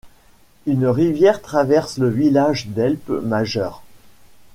Une 0.65 0.87
rivière 0.87 1.43
traverse 1.43 1.99
le 1.99 2.09
village, 2.09 2.67
l'Helpe 2.75 3.09
Majeure. 3.11 3.83